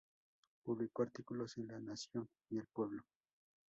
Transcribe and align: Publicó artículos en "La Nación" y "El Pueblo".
Publicó 0.63 1.03
artículos 1.03 1.59
en 1.59 1.67
"La 1.67 1.79
Nación" 1.79 2.27
y 2.49 2.57
"El 2.57 2.65
Pueblo". 2.73 3.03